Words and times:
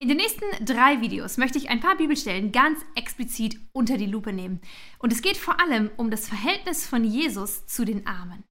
In 0.00 0.06
den 0.06 0.18
nächsten 0.18 0.64
drei 0.64 1.00
Videos 1.00 1.38
möchte 1.38 1.58
ich 1.58 1.70
ein 1.70 1.80
paar 1.80 1.96
Bibelstellen 1.96 2.52
ganz 2.52 2.78
explizit 2.94 3.58
unter 3.72 3.96
die 3.96 4.06
Lupe 4.06 4.32
nehmen. 4.32 4.60
Und 5.00 5.12
es 5.12 5.22
geht 5.22 5.36
vor 5.36 5.60
allem 5.60 5.90
um 5.96 6.08
das 6.12 6.28
Verhältnis 6.28 6.86
von 6.86 7.02
Jesus 7.02 7.66
zu 7.66 7.84
den 7.84 8.06
Armen. 8.06 8.44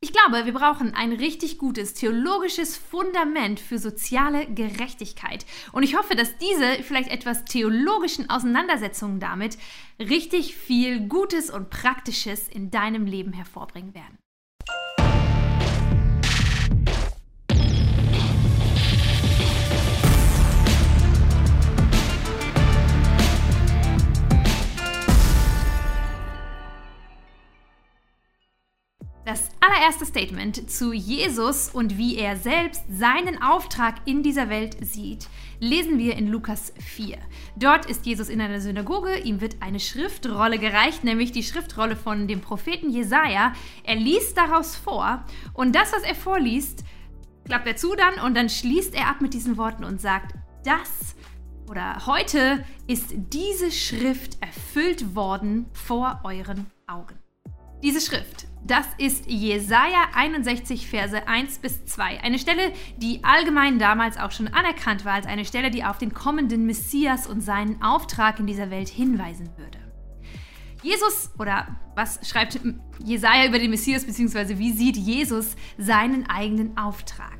Ich 0.00 0.12
glaube, 0.12 0.44
wir 0.44 0.52
brauchen 0.52 0.94
ein 0.94 1.12
richtig 1.12 1.56
gutes 1.56 1.94
theologisches 1.94 2.76
Fundament 2.76 3.60
für 3.60 3.78
soziale 3.78 4.46
Gerechtigkeit. 4.46 5.46
Und 5.72 5.84
ich 5.84 5.96
hoffe, 5.96 6.14
dass 6.14 6.36
diese 6.36 6.82
vielleicht 6.82 7.10
etwas 7.10 7.46
theologischen 7.46 8.28
Auseinandersetzungen 8.28 9.20
damit 9.20 9.56
richtig 9.98 10.54
viel 10.54 11.08
Gutes 11.08 11.48
und 11.48 11.70
Praktisches 11.70 12.46
in 12.46 12.70
deinem 12.70 13.06
Leben 13.06 13.32
hervorbringen 13.32 13.94
werden. 13.94 14.18
Das 29.28 29.50
allererste 29.60 30.06
Statement 30.06 30.70
zu 30.70 30.94
Jesus 30.94 31.68
und 31.68 31.98
wie 31.98 32.16
er 32.16 32.34
selbst 32.38 32.82
seinen 32.90 33.42
Auftrag 33.42 33.96
in 34.06 34.22
dieser 34.22 34.48
Welt 34.48 34.78
sieht, 34.80 35.28
lesen 35.60 35.98
wir 35.98 36.16
in 36.16 36.28
Lukas 36.28 36.72
4. 36.78 37.18
Dort 37.54 37.84
ist 37.84 38.06
Jesus 38.06 38.30
in 38.30 38.40
einer 38.40 38.62
Synagoge, 38.62 39.18
ihm 39.18 39.42
wird 39.42 39.56
eine 39.60 39.80
Schriftrolle 39.80 40.58
gereicht, 40.58 41.04
nämlich 41.04 41.30
die 41.30 41.42
Schriftrolle 41.42 41.94
von 41.94 42.26
dem 42.26 42.40
Propheten 42.40 42.88
Jesaja. 42.88 43.52
Er 43.84 43.96
liest 43.96 44.34
daraus 44.38 44.76
vor 44.76 45.22
und 45.52 45.74
das, 45.74 45.92
was 45.92 46.04
er 46.04 46.14
vorliest, 46.14 46.84
klappt 47.44 47.66
er 47.66 47.76
zu 47.76 47.94
dann 47.96 48.24
und 48.24 48.34
dann 48.34 48.48
schließt 48.48 48.94
er 48.94 49.08
ab 49.10 49.20
mit 49.20 49.34
diesen 49.34 49.58
Worten 49.58 49.84
und 49.84 50.00
sagt: 50.00 50.36
Das 50.64 51.14
oder 51.68 52.06
heute 52.06 52.64
ist 52.86 53.12
diese 53.30 53.70
Schrift 53.70 54.42
erfüllt 54.42 55.14
worden 55.14 55.66
vor 55.74 56.22
euren 56.24 56.64
Augen. 56.86 57.18
Diese 57.82 58.00
Schrift, 58.00 58.47
das 58.70 58.86
ist 58.98 59.26
Jesaja 59.26 60.08
61, 60.14 60.88
Verse 60.88 61.26
1 61.26 61.58
bis 61.58 61.86
2. 61.86 62.20
Eine 62.22 62.38
Stelle, 62.38 62.72
die 62.98 63.24
allgemein 63.24 63.78
damals 63.78 64.18
auch 64.18 64.30
schon 64.30 64.48
anerkannt 64.48 65.04
war 65.04 65.14
als 65.14 65.26
eine 65.26 65.44
Stelle, 65.44 65.70
die 65.70 65.84
auf 65.84 65.98
den 65.98 66.12
kommenden 66.12 66.66
Messias 66.66 67.26
und 67.26 67.40
seinen 67.40 67.82
Auftrag 67.82 68.38
in 68.38 68.46
dieser 68.46 68.70
Welt 68.70 68.88
hinweisen 68.88 69.48
würde. 69.56 69.78
Jesus, 70.82 71.30
oder 71.38 71.66
was 71.96 72.20
schreibt 72.28 72.60
Jesaja 73.02 73.46
über 73.46 73.58
den 73.58 73.70
Messias, 73.70 74.04
beziehungsweise 74.04 74.58
wie 74.58 74.72
sieht 74.72 74.96
Jesus 74.96 75.56
seinen 75.78 76.28
eigenen 76.28 76.76
Auftrag? 76.76 77.38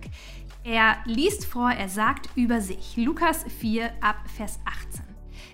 Er 0.65 0.97
liest 1.05 1.45
vor, 1.45 1.71
er 1.71 1.89
sagt 1.89 2.31
über 2.35 2.61
sich, 2.61 2.97
Lukas 2.97 3.45
4 3.61 3.91
ab 4.01 4.17
Vers 4.35 4.59
18. 4.65 5.05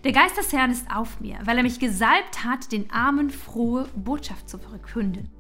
Der 0.05 0.13
Geist 0.13 0.37
des 0.37 0.53
Herrn 0.53 0.71
ist 0.71 0.91
auf 0.95 1.21
mir, 1.21 1.39
weil 1.45 1.57
er 1.57 1.63
mich 1.63 1.79
gesalbt 1.79 2.45
hat, 2.45 2.73
den 2.73 2.91
Armen 2.91 3.31
frohe 3.31 3.89
Botschaft 3.97 4.49
zu 4.49 4.59
verkünden. 4.59 5.31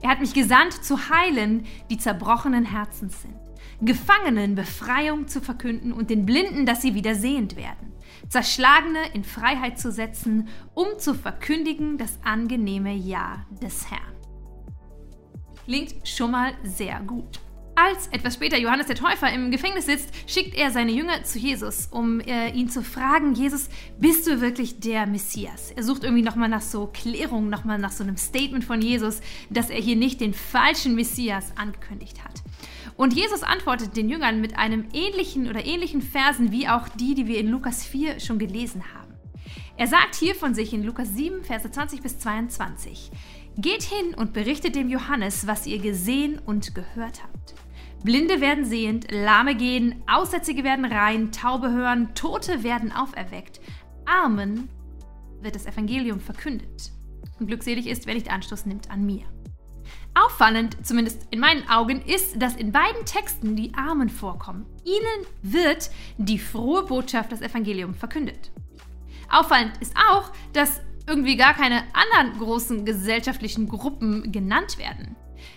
Er 0.00 0.10
hat 0.10 0.20
mich 0.20 0.34
gesandt, 0.34 0.84
zu 0.84 1.10
heilen, 1.10 1.66
die 1.90 1.98
zerbrochenen 1.98 2.64
Herzens 2.64 3.22
sind, 3.22 3.36
Gefangenen 3.80 4.54
Befreiung 4.54 5.28
zu 5.28 5.40
verkünden 5.40 5.92
und 5.92 6.10
den 6.10 6.26
Blinden, 6.26 6.66
dass 6.66 6.82
sie 6.82 6.94
wieder 6.94 7.14
sehend 7.14 7.56
werden, 7.56 7.92
Zerschlagene 8.28 9.12
in 9.14 9.24
Freiheit 9.24 9.78
zu 9.78 9.92
setzen, 9.92 10.48
um 10.74 10.98
zu 10.98 11.14
verkündigen 11.14 11.98
das 11.98 12.18
angenehme 12.24 12.94
Ja 12.94 13.46
des 13.62 13.90
Herrn. 13.90 14.14
Klingt 15.64 16.08
schon 16.08 16.30
mal 16.30 16.52
sehr 16.62 17.00
gut. 17.00 17.40
Als 17.80 18.08
etwas 18.08 18.34
später 18.34 18.58
Johannes 18.58 18.88
der 18.88 18.96
Täufer 18.96 19.32
im 19.32 19.52
Gefängnis 19.52 19.86
sitzt, 19.86 20.10
schickt 20.26 20.56
er 20.56 20.72
seine 20.72 20.90
Jünger 20.90 21.22
zu 21.22 21.38
Jesus, 21.38 21.86
um 21.92 22.18
äh, 22.18 22.50
ihn 22.50 22.68
zu 22.68 22.82
fragen, 22.82 23.34
Jesus, 23.34 23.68
bist 24.00 24.26
du 24.26 24.40
wirklich 24.40 24.80
der 24.80 25.06
Messias? 25.06 25.70
Er 25.70 25.84
sucht 25.84 26.02
irgendwie 26.02 26.24
nochmal 26.24 26.48
nach 26.48 26.60
so 26.60 26.88
Klärung, 26.88 27.48
nochmal 27.48 27.78
nach 27.78 27.92
so 27.92 28.02
einem 28.02 28.16
Statement 28.16 28.64
von 28.64 28.82
Jesus, 28.82 29.20
dass 29.48 29.70
er 29.70 29.80
hier 29.80 29.94
nicht 29.94 30.20
den 30.20 30.34
falschen 30.34 30.96
Messias 30.96 31.52
angekündigt 31.56 32.24
hat. 32.24 32.42
Und 32.96 33.14
Jesus 33.14 33.44
antwortet 33.44 33.96
den 33.96 34.08
Jüngern 34.08 34.40
mit 34.40 34.58
einem 34.58 34.88
ähnlichen 34.92 35.48
oder 35.48 35.64
ähnlichen 35.64 36.02
Versen 36.02 36.50
wie 36.50 36.66
auch 36.66 36.88
die, 36.88 37.14
die 37.14 37.28
wir 37.28 37.38
in 37.38 37.48
Lukas 37.48 37.86
4 37.86 38.18
schon 38.18 38.40
gelesen 38.40 38.82
haben. 38.92 39.14
Er 39.76 39.86
sagt 39.86 40.16
hier 40.16 40.34
von 40.34 40.52
sich 40.52 40.72
in 40.72 40.82
Lukas 40.82 41.14
7, 41.14 41.44
Verse 41.44 41.70
20 41.70 42.02
bis 42.02 42.18
22, 42.18 43.12
Geht 43.56 43.84
hin 43.84 44.14
und 44.14 44.32
berichtet 44.32 44.74
dem 44.74 44.88
Johannes, 44.88 45.46
was 45.46 45.66
ihr 45.68 45.78
gesehen 45.78 46.40
und 46.44 46.74
gehört 46.74 47.22
habt. 47.22 47.54
Blinde 48.04 48.40
werden 48.40 48.64
sehend, 48.64 49.10
Lahme 49.10 49.56
gehen, 49.56 50.02
Aussätzige 50.06 50.62
werden 50.62 50.84
rein, 50.84 51.32
Taube 51.32 51.70
hören, 51.70 52.14
Tote 52.14 52.62
werden 52.62 52.92
auferweckt. 52.92 53.60
Armen 54.06 54.68
wird 55.40 55.54
das 55.54 55.66
Evangelium 55.66 56.20
verkündet. 56.20 56.92
Und 57.40 57.46
glückselig 57.48 57.86
ist, 57.86 58.06
wer 58.06 58.14
nicht 58.14 58.30
Anstoß 58.30 58.66
nimmt 58.66 58.90
an 58.90 59.04
mir. 59.04 59.24
Auffallend, 60.14 60.76
zumindest 60.84 61.26
in 61.30 61.40
meinen 61.40 61.68
Augen, 61.68 62.00
ist, 62.02 62.40
dass 62.40 62.56
in 62.56 62.72
beiden 62.72 63.04
Texten 63.04 63.56
die 63.56 63.74
Armen 63.74 64.08
vorkommen. 64.08 64.66
Ihnen 64.84 65.26
wird 65.42 65.90
die 66.16 66.38
frohe 66.38 66.84
Botschaft, 66.84 67.30
das 67.30 67.40
Evangelium, 67.40 67.94
verkündet. 67.94 68.50
Auffallend 69.30 69.76
ist 69.80 69.96
auch, 70.10 70.32
dass 70.52 70.80
irgendwie 71.06 71.36
gar 71.36 71.54
keine 71.54 71.82
anderen 71.94 72.38
großen 72.38 72.84
gesellschaftlichen 72.84 73.68
Gruppen 73.68 74.32
genannt 74.32 74.78
werden. 74.78 75.16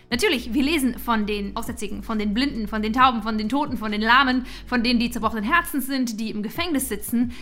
Natürlich, 0.09 0.53
wir 0.53 0.63
lesen 0.63 0.97
von 0.99 1.25
den 1.25 1.55
Aussätzigen, 1.55 2.03
von 2.03 2.19
den 2.19 2.33
Blinden, 2.33 2.67
von 2.67 2.81
den 2.81 2.93
Tauben, 2.93 3.23
von 3.23 3.37
den 3.37 3.49
Toten, 3.49 3.77
von 3.77 3.91
den 3.91 4.01
Lahmen, 4.01 4.45
von 4.65 4.83
denen, 4.83 4.99
die 4.99 5.11
zerbrochenen 5.11 5.43
Herzens 5.43 5.87
sind, 5.87 6.19
die 6.19 6.31
im 6.31 6.43
Gefängnis 6.43 6.89
sitzen. 6.89 7.33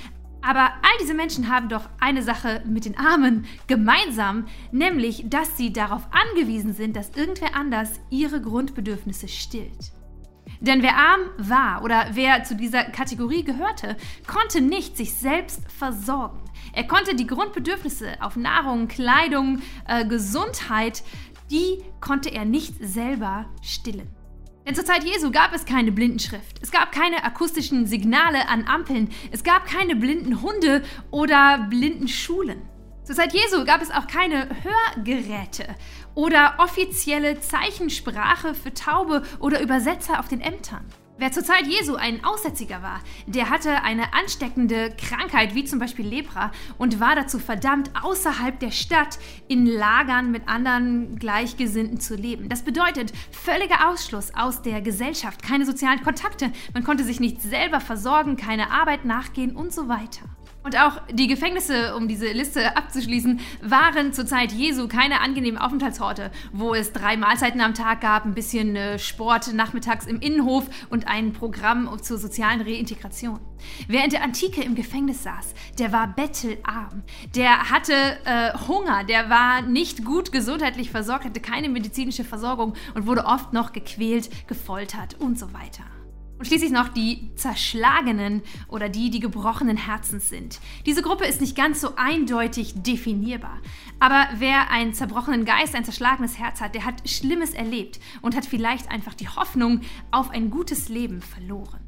Aber 0.42 0.62
all 0.62 0.98
diese 1.02 1.14
Menschen 1.14 1.50
haben 1.50 1.70
doch 1.70 1.90
eine 2.00 2.24
Sache 2.24 2.64
mit 2.66 2.86
den 2.86 2.98
Armen 2.98 3.46
gemeinsam, 3.68 4.48
nämlich, 4.72 5.26
dass 5.30 5.58
sie 5.58 5.74
darauf 5.74 6.08
angewiesen 6.12 6.74
sind, 6.74 6.96
dass 6.96 7.16
irgendwer 7.16 7.56
anders 7.56 8.00
ihre 8.10 8.42
Grundbedürfnisse 8.42 9.28
stillt. 9.28 9.92
Denn 10.62 10.82
wer 10.82 10.98
arm 10.98 11.22
war 11.38 11.84
oder 11.84 12.08
wer 12.14 12.44
zu 12.44 12.56
dieser 12.56 12.84
Kategorie 12.84 13.44
gehörte, 13.44 13.96
konnte 14.28 14.62
nicht 14.62 14.98
sich 14.98 15.14
selbst 15.14 15.62
versorgen. 15.72 16.40
Er 16.74 16.86
konnte 16.86 17.16
die 17.16 17.28
Grundbedürfnisse 17.28 18.22
auf 18.22 18.36
Nahrung, 18.36 18.88
Kleidung, 18.88 19.62
äh, 19.88 20.06
Gesundheit 20.06 21.04
die 21.52 21.84
konnte 22.00 22.30
er 22.30 22.46
nicht 22.46 22.76
selber 22.82 23.46
stillen. 23.62 24.10
Denn 24.66 24.76
zur 24.76 24.86
Zeit 24.86 25.04
Jesu 25.04 25.32
gab 25.32 25.54
es 25.54 25.66
keine 25.66 25.92
Blindenschrift. 25.92 26.58
Es 26.62 26.72
gab 26.72 26.92
keine 26.92 27.24
akustischen 27.24 27.88
Signale 27.88 28.48
an 28.50 28.68
Ampeln. 28.68 29.10
Es 29.32 29.44
gab 29.44 29.66
keine 29.66 29.96
blinden 29.96 30.42
Hunde 30.42 30.84
oder 31.10 31.68
blinden 31.70 32.08
Schulen. 32.08 32.62
Zur 33.04 33.16
Zeit 33.16 33.34
Jesu 33.34 33.66
gab 33.66 33.82
es 33.82 33.90
auch 33.90 34.06
keine 34.06 34.48
Hörgeräte 34.96 35.76
oder 36.14 36.56
offizielle 36.60 37.40
Zeichensprache 37.40 38.54
für 38.54 38.72
Taube 38.74 39.24
oder 39.40 39.62
Übersetzer 39.62 40.20
auf 40.20 40.28
den 40.28 40.42
Ämtern. 40.42 40.86
Wer 41.20 41.34
zur 41.34 41.44
Zeit 41.44 41.68
Jesu 41.68 41.96
ein 41.96 42.24
Aussätziger 42.24 42.82
war, 42.82 43.02
der 43.28 43.50
hatte 43.50 43.84
eine 43.84 44.14
ansteckende 44.14 44.96
Krankheit 44.96 45.54
wie 45.54 45.66
zum 45.66 45.78
Beispiel 45.78 46.08
Lepra 46.08 46.54
und 46.78 47.02
war 47.02 47.14
dazu 47.14 47.40
verdammt, 47.40 47.92
außerhalb 48.02 48.58
der 48.58 48.72
Stadt 48.72 49.20
in 49.50 49.66
Lagern 49.66 50.32
mit 50.32 50.48
anderen 50.48 51.20
Gleichgesinnten 51.20 52.00
zu 52.00 52.16
leben. 52.16 52.48
Das 52.48 52.62
bedeutet 52.62 53.12
völliger 53.32 53.90
Ausschluss 53.90 54.34
aus 54.34 54.62
der 54.62 54.82
Gesellschaft, 54.82 55.44
keine 55.44 55.66
sozialen 55.66 56.02
Kontakte, 56.02 56.54
man 56.74 56.86
konnte 56.86 57.04
sich 57.04 57.20
nicht 57.20 57.42
selber 57.42 57.82
versorgen, 57.82 58.38
keine 58.38 58.72
Arbeit 58.72 59.04
nachgehen 59.04 59.58
und 59.58 59.74
so 59.74 59.90
weiter. 59.90 60.24
Und 60.70 60.80
auch 60.80 61.02
die 61.12 61.26
Gefängnisse, 61.26 61.96
um 61.96 62.08
diese 62.08 62.28
Liste 62.28 62.78
abzuschließen, 62.78 63.40
waren 63.64 64.14
zur 64.14 64.28
Zeit 64.28 64.52
Jesu 64.52 64.88
keine 64.88 65.20
angenehmen 65.22 65.60
Aufenthaltsorte, 65.60 66.30
wo 66.52 66.76
es 66.76 66.94
drei 66.94 67.18
Mahlzeiten 67.18 67.60
am 67.60 67.74
Tag 67.74 68.02
gab, 68.02 68.24
ein 68.24 68.36
bisschen 68.36 68.76
äh, 68.76 69.00
Sport 69.00 69.52
nachmittags 69.56 70.06
im 70.06 70.20
Innenhof 70.20 70.70
und 70.92 71.08
ein 71.08 71.34
Programm 71.34 71.90
zur 72.04 72.20
sozialen 72.20 72.62
Reintegration. 72.62 73.40
Wer 73.88 74.04
in 74.04 74.12
der 74.12 74.22
Antike 74.22 74.62
im 74.62 74.76
Gefängnis 74.76 75.24
saß, 75.24 75.56
der 75.80 75.92
war 75.92 76.08
bettelarm, 76.08 77.02
der 77.34 77.72
hatte 77.72 77.94
äh, 78.26 78.56
Hunger, 78.68 79.04
der 79.06 79.32
war 79.32 79.64
nicht 79.64 80.06
gut 80.06 80.32
gesundheitlich 80.32 80.92
versorgt, 80.92 81.26
hatte 81.26 81.40
keine 81.40 81.70
medizinische 81.70 82.24
Versorgung 82.24 82.76
und 82.94 83.08
wurde 83.08 83.26
oft 83.26 83.54
noch 83.54 83.74
gequält, 83.74 84.30
gefoltert 84.48 85.16
und 85.20 85.40
so 85.40 85.52
weiter. 85.52 85.86
Und 86.40 86.46
schließlich 86.46 86.72
noch 86.72 86.88
die 86.88 87.30
Zerschlagenen 87.36 88.42
oder 88.70 88.88
die, 88.88 89.10
die 89.10 89.20
gebrochenen 89.20 89.76
Herzens 89.76 90.30
sind. 90.30 90.62
Diese 90.86 91.02
Gruppe 91.02 91.26
ist 91.26 91.42
nicht 91.42 91.56
ganz 91.56 91.82
so 91.82 91.98
eindeutig 91.98 92.76
definierbar. 92.82 93.58
Aber 94.00 94.26
wer 94.38 94.72
einen 94.72 94.94
zerbrochenen 94.94 95.44
Geist, 95.44 95.76
ein 95.76 95.84
zerschlagenes 95.84 96.40
Herz 96.40 96.62
hat, 96.62 96.76
der 96.76 96.86
hat 96.86 97.10
Schlimmes 97.10 97.54
erlebt 97.54 98.00
und 98.22 98.38
hat 98.38 98.46
vielleicht 98.46 98.90
einfach 98.90 99.16
die 99.16 99.28
Hoffnung 99.28 99.82
auf 100.12 100.30
ein 100.30 100.50
gutes 100.50 100.88
Leben 100.88 101.22
verloren. 101.22 101.82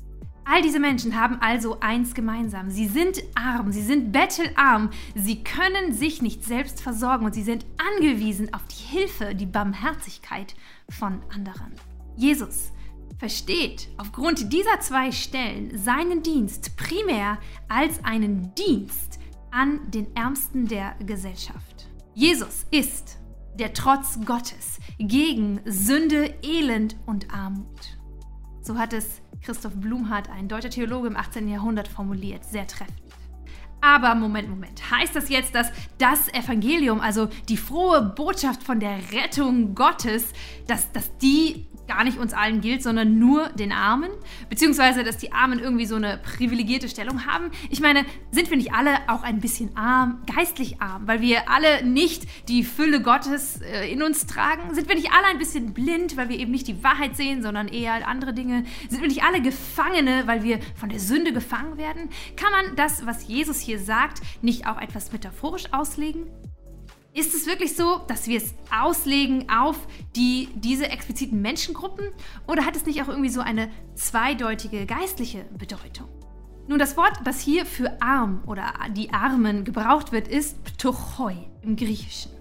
All 0.43 0.61
diese 0.61 0.81
Menschen 0.81 1.17
haben 1.17 1.37
also 1.39 1.79
eins 1.79 2.13
gemeinsam. 2.13 2.69
Sie 2.69 2.87
sind 2.87 3.23
arm, 3.35 3.71
sie 3.71 3.83
sind 3.83 4.11
bettelarm, 4.11 4.89
sie 5.15 5.45
können 5.45 5.93
sich 5.93 6.21
nicht 6.21 6.43
selbst 6.43 6.81
versorgen 6.81 7.25
und 7.25 7.33
sie 7.33 7.43
sind 7.43 7.65
angewiesen 7.95 8.53
auf 8.53 8.63
die 8.67 8.97
Hilfe, 8.97 9.33
die 9.33 9.45
Barmherzigkeit 9.45 10.55
von 10.89 11.21
anderen. 11.33 11.71
Jesus 12.17 12.73
versteht 13.17 13.89
aufgrund 13.97 14.51
dieser 14.51 14.79
zwei 14.79 15.11
Stellen 15.11 15.77
seinen 15.77 16.23
Dienst 16.23 16.75
primär 16.77 17.37
als 17.67 18.03
einen 18.03 18.53
Dienst 18.55 19.19
an 19.51 19.91
den 19.91 20.15
Ärmsten 20.15 20.67
der 20.67 20.95
Gesellschaft. 21.05 21.87
Jesus 22.13 22.65
ist 22.71 23.19
der 23.55 23.73
Trotz 23.73 24.19
Gottes 24.25 24.79
gegen 24.97 25.59
Sünde, 25.65 26.33
Elend 26.41 26.95
und 27.05 27.33
Armut. 27.33 27.97
So 28.61 28.77
hat 28.77 28.93
es 28.93 29.21
Christoph 29.41 29.75
Blumhardt, 29.75 30.29
ein 30.29 30.47
deutscher 30.47 30.69
Theologe 30.69 31.07
im 31.07 31.17
18. 31.17 31.47
Jahrhundert, 31.47 31.87
formuliert, 31.87 32.45
sehr 32.45 32.67
treffend. 32.67 33.01
Aber 33.81 34.13
Moment, 34.13 34.47
Moment. 34.47 34.91
Heißt 34.91 35.15
das 35.15 35.29
jetzt, 35.29 35.55
dass 35.55 35.71
das 35.97 36.31
Evangelium, 36.33 37.01
also 37.01 37.29
die 37.49 37.57
frohe 37.57 38.01
Botschaft 38.01 38.61
von 38.61 38.79
der 38.79 38.99
Rettung 39.11 39.73
Gottes, 39.73 40.33
dass, 40.67 40.91
dass 40.91 41.17
die 41.17 41.67
gar 41.91 42.05
nicht 42.05 42.17
uns 42.17 42.33
allen 42.33 42.61
gilt, 42.61 42.81
sondern 42.83 43.19
nur 43.19 43.49
den 43.49 43.73
Armen? 43.73 44.09
Beziehungsweise, 44.49 45.03
dass 45.03 45.17
die 45.17 45.33
Armen 45.33 45.59
irgendwie 45.59 45.85
so 45.85 45.95
eine 45.95 46.17
privilegierte 46.17 46.87
Stellung 46.87 47.25
haben? 47.25 47.51
Ich 47.69 47.81
meine, 47.81 48.05
sind 48.31 48.49
wir 48.49 48.55
nicht 48.55 48.73
alle 48.73 48.91
auch 49.07 49.23
ein 49.23 49.41
bisschen 49.41 49.75
arm, 49.75 50.21
geistlich 50.33 50.81
arm, 50.81 51.05
weil 51.05 51.19
wir 51.19 51.49
alle 51.49 51.83
nicht 51.85 52.23
die 52.47 52.63
Fülle 52.63 53.01
Gottes 53.01 53.61
äh, 53.61 53.91
in 53.91 54.01
uns 54.03 54.25
tragen? 54.25 54.73
Sind 54.73 54.87
wir 54.87 54.95
nicht 54.95 55.11
alle 55.11 55.27
ein 55.27 55.37
bisschen 55.37 55.73
blind, 55.73 56.15
weil 56.15 56.29
wir 56.29 56.39
eben 56.39 56.51
nicht 56.51 56.67
die 56.67 56.81
Wahrheit 56.81 57.17
sehen, 57.17 57.43
sondern 57.43 57.67
eher 57.67 58.07
andere 58.07 58.33
Dinge? 58.33 58.63
Sind 58.87 59.01
wir 59.01 59.09
nicht 59.09 59.23
alle 59.23 59.41
Gefangene, 59.41 60.23
weil 60.27 60.43
wir 60.43 60.59
von 60.75 60.87
der 60.87 60.99
Sünde 60.99 61.33
gefangen 61.33 61.77
werden? 61.77 62.09
Kann 62.37 62.51
man 62.51 62.77
das, 62.77 63.05
was 63.05 63.27
Jesus 63.27 63.59
hier 63.59 63.79
sagt, 63.79 64.21
nicht 64.41 64.65
auch 64.65 64.79
etwas 64.79 65.11
metaphorisch 65.11 65.65
auslegen? 65.73 66.27
Ist 67.13 67.33
es 67.33 67.45
wirklich 67.45 67.75
so, 67.75 67.99
dass 68.07 68.27
wir 68.27 68.37
es 68.37 68.53
auslegen 68.73 69.49
auf 69.49 69.75
die, 70.15 70.47
diese 70.55 70.87
expliziten 70.87 71.41
Menschengruppen 71.41 72.05
oder 72.47 72.65
hat 72.65 72.77
es 72.77 72.85
nicht 72.85 73.01
auch 73.01 73.09
irgendwie 73.09 73.29
so 73.29 73.41
eine 73.41 73.69
zweideutige 73.95 74.85
geistliche 74.85 75.43
Bedeutung? 75.57 76.07
Nun, 76.69 76.79
das 76.79 76.95
Wort, 76.95 77.19
das 77.25 77.41
hier 77.41 77.65
für 77.65 78.01
arm 78.01 78.41
oder 78.47 78.73
die 78.95 79.11
Armen 79.11 79.65
gebraucht 79.65 80.13
wird, 80.13 80.29
ist 80.29 80.63
ptochoi 80.63 81.35
im 81.63 81.75
Griechischen. 81.75 82.31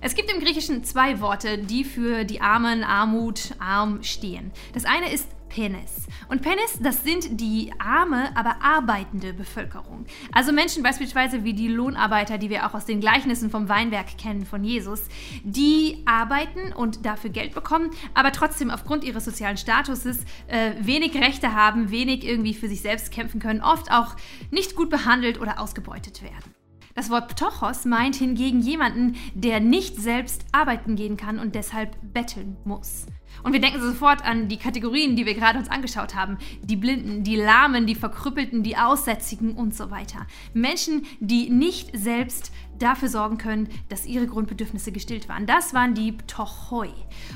Es 0.00 0.14
gibt 0.14 0.32
im 0.32 0.40
Griechischen 0.40 0.84
zwei 0.84 1.20
Worte, 1.20 1.58
die 1.58 1.84
für 1.84 2.24
die 2.24 2.40
Armen, 2.40 2.84
Armut, 2.84 3.56
arm 3.58 4.02
stehen. 4.02 4.52
Das 4.72 4.86
eine 4.86 5.12
ist 5.12 5.28
Penis. 5.48 6.06
Und 6.28 6.42
Penis, 6.42 6.78
das 6.80 7.04
sind 7.04 7.40
die 7.40 7.72
arme, 7.78 8.36
aber 8.36 8.56
arbeitende 8.62 9.32
Bevölkerung. 9.32 10.06
Also 10.32 10.52
Menschen 10.52 10.82
beispielsweise 10.82 11.44
wie 11.44 11.54
die 11.54 11.68
Lohnarbeiter, 11.68 12.38
die 12.38 12.50
wir 12.50 12.66
auch 12.66 12.74
aus 12.74 12.84
den 12.84 13.00
Gleichnissen 13.00 13.50
vom 13.50 13.68
Weinberg 13.68 14.18
kennen 14.18 14.46
von 14.46 14.64
Jesus, 14.64 15.02
die 15.44 16.02
arbeiten 16.06 16.72
und 16.72 17.04
dafür 17.06 17.30
Geld 17.30 17.54
bekommen, 17.54 17.90
aber 18.14 18.32
trotzdem 18.32 18.70
aufgrund 18.70 19.04
ihres 19.04 19.24
sozialen 19.24 19.56
Statuses 19.56 20.24
äh, 20.48 20.72
wenig 20.80 21.14
Rechte 21.14 21.54
haben, 21.54 21.90
wenig 21.90 22.24
irgendwie 22.24 22.54
für 22.54 22.68
sich 22.68 22.82
selbst 22.82 23.12
kämpfen 23.12 23.40
können, 23.40 23.60
oft 23.60 23.90
auch 23.90 24.16
nicht 24.50 24.76
gut 24.76 24.90
behandelt 24.90 25.40
oder 25.40 25.60
ausgebeutet 25.60 26.22
werden. 26.22 26.54
Das 26.98 27.10
Wort 27.10 27.28
Ptochos 27.28 27.84
meint 27.84 28.16
hingegen 28.16 28.60
jemanden, 28.60 29.14
der 29.32 29.60
nicht 29.60 29.94
selbst 29.94 30.44
arbeiten 30.50 30.96
gehen 30.96 31.16
kann 31.16 31.38
und 31.38 31.54
deshalb 31.54 31.96
betteln 32.12 32.56
muss. 32.64 33.06
Und 33.42 33.52
wir 33.52 33.60
denken 33.60 33.80
sofort 33.80 34.24
an 34.24 34.48
die 34.48 34.56
Kategorien, 34.56 35.16
die 35.16 35.26
wir 35.26 35.34
gerade 35.34 35.58
uns 35.58 35.70
angeschaut 35.70 36.14
haben. 36.14 36.38
Die 36.62 36.76
Blinden, 36.76 37.22
die 37.22 37.36
Lahmen, 37.36 37.86
die 37.86 37.94
Verkrüppelten, 37.94 38.62
die 38.62 38.76
Aussätzigen 38.76 39.54
und 39.54 39.74
so 39.74 39.90
weiter. 39.90 40.26
Menschen, 40.54 41.06
die 41.20 41.50
nicht 41.50 41.96
selbst 41.96 42.52
dafür 42.78 43.08
sorgen 43.08 43.38
können, 43.38 43.68
dass 43.88 44.06
ihre 44.06 44.26
Grundbedürfnisse 44.26 44.92
gestillt 44.92 45.28
waren. 45.28 45.46
Das 45.46 45.74
waren 45.74 45.94
die 45.94 46.12
Ptochoi. 46.12 46.90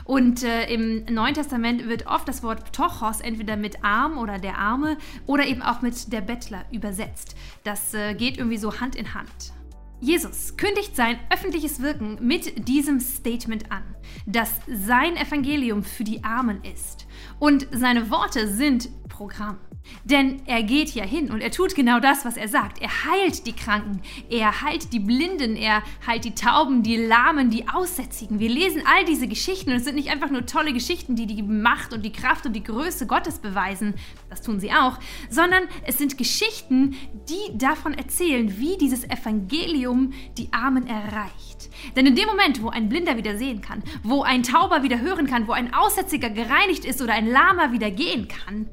Und 0.05 0.45
äh, 0.45 0.73
im 0.73 1.05
Neuen 1.13 1.35
Testament 1.35 1.89
wird 1.89 2.07
oft 2.07 2.29
das 2.29 2.43
Wort 2.43 2.71
Ptochos 2.71 3.21
entweder 3.21 3.57
mit 3.57 3.85
Arm 3.85 4.19
oder 4.19 4.39
der 4.39 4.59
Arme 4.59 4.97
oder 5.27 5.47
eben 5.47 5.63
auch 5.63 5.83
mit 5.83 6.13
der 6.13 6.21
Bettler 6.21 6.65
übersetzt. 6.71 7.35
Das 7.65 7.95
äh, 7.95 8.15
geht 8.15 8.39
irgendwie 8.39 8.59
so 8.59 8.81
Hand 8.81 8.97
in 8.97 9.15
Hand. 9.15 9.53
Jesus 10.03 10.57
kündigt 10.57 10.97
sein 10.97 11.17
öffentliches 11.31 11.81
Wirken 11.81 12.19
mit 12.21 12.67
diesem 12.67 12.99
Statement 12.99 13.71
an, 13.71 13.85
dass 14.27 14.51
sein 14.67 15.17
Evangelium 15.17 15.85
für 15.85 16.03
die 16.03 16.25
Armen 16.25 16.61
ist. 16.65 17.07
Und 17.39 17.69
seine 17.71 18.11
Worte 18.11 18.49
sind 18.49 18.89
Programm. 19.09 19.59
Denn 20.05 20.43
er 20.47 20.63
geht 20.63 20.91
ja 20.91 21.05
hin 21.05 21.31
und 21.31 21.41
er 21.41 21.51
tut 21.51 21.75
genau 21.75 22.01
das, 22.01 22.25
was 22.25 22.37
er 22.37 22.49
sagt. 22.49 22.81
Er 22.81 23.05
heilt 23.05 23.47
die 23.47 23.53
Kranken, 23.53 24.01
er 24.31 24.63
heilt 24.63 24.93
die 24.93 24.99
Blinden, 24.99 25.57
er 25.57 25.83
heilt 26.07 26.25
die 26.25 26.35
Tauben, 26.35 26.83
die 26.83 26.97
Lahmen, 26.97 27.51
die 27.51 27.69
Aussätzigen. 27.69 28.39
Wir 28.39 28.49
lesen 28.49 28.83
all 28.85 29.05
diese 29.05 29.29
Geschichten 29.29 29.71
und 29.71 29.77
es 29.77 29.85
sind 29.85 29.95
nicht 29.95 30.11
einfach 30.11 30.31
nur 30.31 30.47
tolle 30.47 30.73
Geschichten, 30.73 31.15
die 31.15 31.27
die 31.27 31.43
Macht 31.43 31.93
und 31.93 32.05
die 32.05 32.13
Kraft 32.13 32.47
und 32.47 32.55
die 32.55 32.63
Größe 32.63 33.07
Gottes 33.07 33.39
beweisen, 33.39 33.95
das 34.29 34.43
tun 34.43 34.61
sie 34.61 34.73
auch, 34.73 34.99
sondern 35.31 35.65
es 35.85 35.99
sind 35.99 36.19
Geschichten, 36.19 36.97
die 37.29 37.59
davon 37.59 37.95
erzählen, 37.95 38.59
wie 38.59 38.77
dieses 38.79 39.05
Evangelium 39.05 40.13
die 40.39 40.53
Armen 40.53 40.87
erreicht. 40.87 41.71
Denn 41.97 42.07
in 42.07 42.17
dem 42.17 42.27
Moment, 42.27 42.63
wo 42.63 42.69
ein 42.69 42.89
Blinder 42.89 43.17
wieder 43.17 43.37
sehen 43.37 43.61
kann, 43.61 43.83
wo 44.03 44.23
ein 44.23 44.43
Tauber 44.43 44.83
wieder 44.83 45.01
hören 45.01 45.27
kann, 45.27 45.47
wo 45.47 45.53
ein 45.53 45.75
Aussätziger 45.75 46.31
gereinigt 46.31 46.85
ist 46.85 47.03
oder 47.03 47.13
ein 47.15 47.27
Lama 47.27 47.73
wieder 47.73 47.91
gehen 47.91 48.29
kann, 48.29 48.69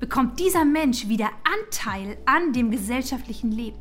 bekommt 0.00 0.38
dieser 0.40 0.64
Mensch 0.64 1.08
wieder 1.08 1.30
Anteil 1.44 2.18
an 2.26 2.52
dem 2.52 2.70
gesellschaftlichen 2.70 3.50
Leben. 3.50 3.78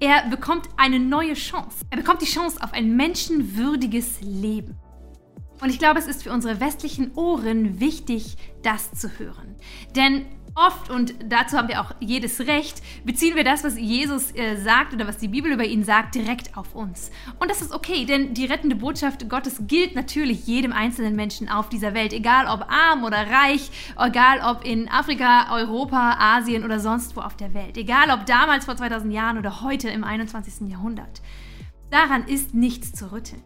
Er 0.00 0.28
bekommt 0.28 0.68
eine 0.76 0.98
neue 0.98 1.34
Chance. 1.34 1.84
Er 1.90 1.98
bekommt 1.98 2.22
die 2.22 2.26
Chance 2.26 2.62
auf 2.62 2.72
ein 2.72 2.96
menschenwürdiges 2.96 4.20
Leben. 4.20 4.76
Und 5.60 5.70
ich 5.70 5.78
glaube, 5.78 5.98
es 5.98 6.06
ist 6.06 6.22
für 6.22 6.32
unsere 6.32 6.60
westlichen 6.60 7.14
Ohren 7.14 7.80
wichtig, 7.80 8.36
das 8.62 8.92
zu 8.92 9.18
hören. 9.18 9.56
Denn 9.94 10.26
Oft, 10.58 10.88
und 10.88 11.14
dazu 11.22 11.58
haben 11.58 11.68
wir 11.68 11.82
auch 11.82 11.92
jedes 12.00 12.40
Recht, 12.40 12.80
beziehen 13.04 13.36
wir 13.36 13.44
das, 13.44 13.62
was 13.62 13.78
Jesus 13.78 14.34
äh, 14.34 14.56
sagt 14.56 14.94
oder 14.94 15.06
was 15.06 15.18
die 15.18 15.28
Bibel 15.28 15.52
über 15.52 15.64
ihn 15.64 15.84
sagt, 15.84 16.14
direkt 16.14 16.56
auf 16.56 16.74
uns. 16.74 17.10
Und 17.38 17.50
das 17.50 17.60
ist 17.60 17.74
okay, 17.74 18.06
denn 18.06 18.32
die 18.32 18.46
rettende 18.46 18.74
Botschaft 18.74 19.28
Gottes 19.28 19.64
gilt 19.66 19.94
natürlich 19.94 20.46
jedem 20.46 20.72
einzelnen 20.72 21.14
Menschen 21.14 21.50
auf 21.50 21.68
dieser 21.68 21.92
Welt, 21.92 22.14
egal 22.14 22.46
ob 22.46 22.72
arm 22.72 23.04
oder 23.04 23.18
reich, 23.30 23.70
egal 23.98 24.40
ob 24.40 24.64
in 24.64 24.88
Afrika, 24.88 25.54
Europa, 25.54 26.16
Asien 26.18 26.64
oder 26.64 26.80
sonst 26.80 27.14
wo 27.16 27.20
auf 27.20 27.36
der 27.36 27.52
Welt, 27.52 27.76
egal 27.76 28.10
ob 28.10 28.24
damals 28.24 28.64
vor 28.64 28.78
2000 28.78 29.12
Jahren 29.12 29.36
oder 29.36 29.60
heute 29.60 29.90
im 29.90 30.04
21. 30.04 30.70
Jahrhundert. 30.70 31.20
Daran 31.90 32.26
ist 32.26 32.54
nichts 32.54 32.92
zu 32.92 33.12
rütteln. 33.12 33.42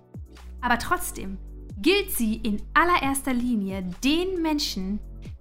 Aber 0.60 0.78
trotzdem 0.78 1.38
gilt 1.82 2.12
sie 2.12 2.36
in 2.36 2.62
allererster 2.72 3.34
Linie 3.34 3.82
den 4.04 4.42
Menschen, 4.42 5.00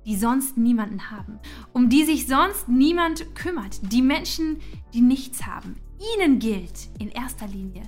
die 0.09 0.17
sonst 0.17 0.57
niemanden 0.57 1.11
haben, 1.11 1.39
um 1.71 1.87
die 1.87 2.03
sich 2.03 2.25
sonst 2.25 2.67
niemand 2.67 3.35
kümmert, 3.35 3.79
die 3.93 4.01
Menschen, 4.01 4.57
die 4.91 5.01
nichts 5.01 5.45
haben. 5.45 5.75
Ihnen 6.17 6.39
gilt 6.39 6.89
in 6.97 7.09
erster 7.09 7.47
Linie 7.47 7.83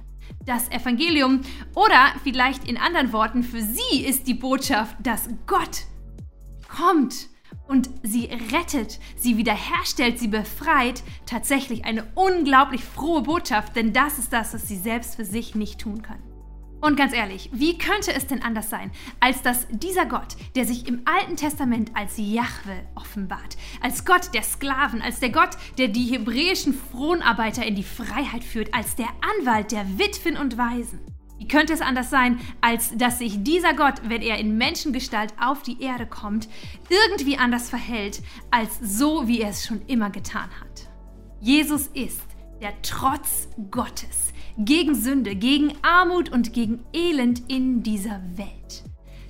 das 0.45 0.69
Evangelium 0.69 1.41
oder 1.75 2.13
vielleicht 2.23 2.67
in 2.67 2.77
anderen 2.77 3.11
Worten, 3.11 3.43
für 3.43 3.61
sie 3.61 4.03
ist 4.05 4.27
die 4.27 4.33
Botschaft, 4.33 4.95
dass 5.03 5.29
Gott 5.47 5.85
kommt 6.67 7.27
und 7.67 7.89
sie 8.03 8.25
rettet, 8.51 8.99
sie 9.15 9.37
wiederherstellt, 9.37 10.19
sie 10.19 10.27
befreit, 10.27 11.03
tatsächlich 11.25 11.85
eine 11.85 12.05
unglaublich 12.15 12.83
frohe 12.83 13.23
Botschaft, 13.23 13.75
denn 13.75 13.93
das 13.93 14.19
ist 14.19 14.31
das, 14.31 14.53
was 14.53 14.67
sie 14.67 14.77
selbst 14.77 15.15
für 15.15 15.25
sich 15.25 15.55
nicht 15.55 15.79
tun 15.79 16.01
können. 16.01 16.30
Und 16.81 16.97
ganz 16.97 17.13
ehrlich, 17.13 17.49
wie 17.53 17.77
könnte 17.77 18.11
es 18.11 18.25
denn 18.25 18.41
anders 18.41 18.71
sein, 18.71 18.91
als 19.19 19.43
dass 19.43 19.67
dieser 19.69 20.07
Gott, 20.07 20.35
der 20.55 20.65
sich 20.65 20.87
im 20.87 21.03
Alten 21.05 21.37
Testament 21.37 21.91
als 21.93 22.13
Jahwe 22.17 22.87
offenbart, 22.95 23.55
als 23.81 24.03
Gott 24.03 24.33
der 24.33 24.41
Sklaven, 24.41 24.99
als 24.99 25.19
der 25.19 25.29
Gott, 25.29 25.51
der 25.77 25.89
die 25.89 26.05
hebräischen 26.05 26.73
Fronarbeiter 26.73 27.63
in 27.63 27.75
die 27.75 27.83
Freiheit 27.83 28.43
führt, 28.43 28.73
als 28.73 28.95
der 28.95 29.09
Anwalt 29.39 29.71
der 29.71 29.99
Witwen 29.99 30.37
und 30.37 30.57
Waisen. 30.57 30.99
Wie 31.37 31.47
könnte 31.47 31.73
es 31.73 31.81
anders 31.81 32.09
sein, 32.09 32.39
als 32.61 32.95
dass 32.97 33.19
sich 33.19 33.43
dieser 33.43 33.73
Gott, 33.73 34.01
wenn 34.07 34.21
er 34.21 34.37
in 34.37 34.57
Menschengestalt 34.57 35.33
auf 35.39 35.61
die 35.61 35.81
Erde 35.81 36.07
kommt, 36.07 36.47
irgendwie 36.89 37.37
anders 37.37 37.69
verhält, 37.69 38.21
als 38.49 38.79
so, 38.79 39.27
wie 39.27 39.41
er 39.41 39.49
es 39.49 39.65
schon 39.65 39.81
immer 39.85 40.09
getan 40.09 40.49
hat? 40.59 40.87
Jesus 41.39 41.87
ist 41.87 42.21
der 42.61 42.73
Trotz 42.83 43.49
Gottes 43.71 44.30
gegen 44.57 44.95
Sünde, 44.95 45.35
gegen 45.35 45.73
Armut 45.81 46.29
und 46.29 46.53
gegen 46.53 46.83
Elend 46.93 47.43
in 47.49 47.83
dieser 47.83 48.21
Welt. 48.35 48.83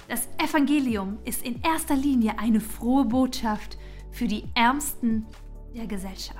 Das 0.08 0.28
Evangelium 0.38 1.20
ist 1.24 1.46
in 1.46 1.62
erster 1.62 1.96
Linie 1.96 2.38
eine 2.38 2.60
frohe 2.60 3.06
Botschaft 3.06 3.78
für 4.12 4.28
die 4.28 4.44
Ärmsten 4.56 5.26
der 5.76 5.88
Gesellschaft. 5.88 6.40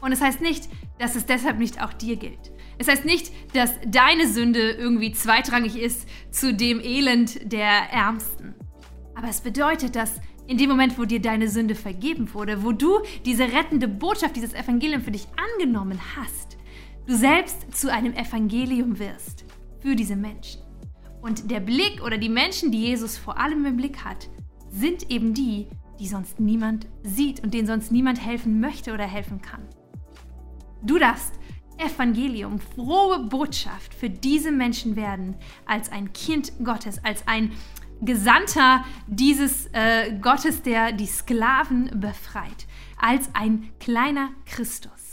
Und 0.00 0.12
es 0.12 0.20
heißt 0.20 0.40
nicht, 0.40 0.68
dass 0.98 1.16
es 1.16 1.26
deshalb 1.26 1.58
nicht 1.58 1.82
auch 1.82 1.92
dir 1.92 2.16
gilt. 2.16 2.52
Es 2.78 2.88
heißt 2.88 3.04
nicht, 3.04 3.32
dass 3.54 3.72
deine 3.86 4.28
Sünde 4.28 4.72
irgendwie 4.72 5.12
zweitrangig 5.12 5.76
ist 5.76 6.06
zu 6.30 6.54
dem 6.54 6.80
Elend 6.80 7.52
der 7.52 7.90
Ärmsten. 7.90 8.54
Aber 9.14 9.28
es 9.28 9.40
bedeutet, 9.40 9.96
dass 9.96 10.20
in 10.46 10.58
dem 10.58 10.68
Moment, 10.68 10.98
wo 10.98 11.04
dir 11.04 11.20
deine 11.20 11.48
Sünde 11.48 11.74
vergeben 11.74 12.34
wurde, 12.34 12.62
wo 12.62 12.72
du 12.72 13.00
diese 13.24 13.44
rettende 13.44 13.88
Botschaft, 13.88 14.36
dieses 14.36 14.52
Evangelium 14.52 15.02
für 15.02 15.10
dich 15.10 15.26
angenommen 15.54 15.98
hast, 16.16 16.53
du 17.06 17.16
selbst 17.16 17.76
zu 17.76 17.92
einem 17.92 18.14
Evangelium 18.14 18.98
wirst 18.98 19.44
für 19.80 19.94
diese 19.96 20.16
Menschen. 20.16 20.62
Und 21.20 21.50
der 21.50 21.60
Blick 21.60 22.02
oder 22.02 22.18
die 22.18 22.28
Menschen, 22.28 22.70
die 22.70 22.82
Jesus 22.82 23.16
vor 23.16 23.38
allem 23.38 23.64
im 23.64 23.76
Blick 23.76 24.04
hat, 24.04 24.28
sind 24.70 25.10
eben 25.10 25.32
die, 25.34 25.68
die 25.98 26.06
sonst 26.06 26.40
niemand 26.40 26.86
sieht 27.02 27.42
und 27.42 27.54
denen 27.54 27.66
sonst 27.66 27.92
niemand 27.92 28.24
helfen 28.24 28.60
möchte 28.60 28.92
oder 28.92 29.04
helfen 29.04 29.40
kann. 29.40 29.62
Du 30.82 30.98
darfst 30.98 31.32
Evangelium, 31.78 32.58
frohe 32.58 33.20
Botschaft 33.20 33.94
für 33.94 34.10
diese 34.10 34.52
Menschen 34.52 34.96
werden, 34.96 35.36
als 35.66 35.90
ein 35.90 36.12
Kind 36.12 36.52
Gottes, 36.62 37.02
als 37.04 37.26
ein 37.26 37.52
Gesandter 38.00 38.84
dieses 39.06 39.66
äh, 39.72 40.12
Gottes, 40.20 40.62
der 40.62 40.92
die 40.92 41.06
Sklaven 41.06 41.90
befreit, 42.00 42.66
als 43.00 43.30
ein 43.34 43.70
kleiner 43.80 44.30
Christus. 44.44 45.03